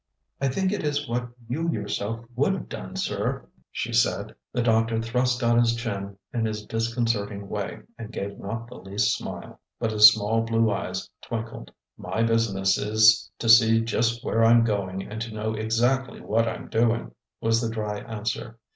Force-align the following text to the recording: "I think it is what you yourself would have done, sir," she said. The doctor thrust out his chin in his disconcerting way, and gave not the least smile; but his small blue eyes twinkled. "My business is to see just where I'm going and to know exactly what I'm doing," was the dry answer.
"I 0.41 0.47
think 0.47 0.71
it 0.71 0.83
is 0.83 1.07
what 1.07 1.29
you 1.47 1.69
yourself 1.69 2.25
would 2.35 2.53
have 2.53 2.67
done, 2.69 2.95
sir," 2.95 3.47
she 3.71 3.93
said. 3.93 4.33
The 4.51 4.63
doctor 4.63 4.99
thrust 4.99 5.43
out 5.43 5.59
his 5.59 5.75
chin 5.75 6.17
in 6.33 6.43
his 6.45 6.65
disconcerting 6.65 7.47
way, 7.47 7.81
and 7.99 8.11
gave 8.11 8.39
not 8.39 8.65
the 8.67 8.77
least 8.79 9.15
smile; 9.15 9.59
but 9.77 9.91
his 9.91 10.11
small 10.11 10.41
blue 10.41 10.71
eyes 10.71 11.07
twinkled. 11.21 11.71
"My 11.99 12.23
business 12.23 12.79
is 12.79 13.29
to 13.37 13.47
see 13.47 13.81
just 13.81 14.25
where 14.25 14.43
I'm 14.43 14.63
going 14.63 15.03
and 15.03 15.21
to 15.21 15.35
know 15.35 15.53
exactly 15.53 16.19
what 16.19 16.47
I'm 16.47 16.67
doing," 16.67 17.11
was 17.39 17.61
the 17.61 17.69
dry 17.69 17.99
answer. 17.99 18.57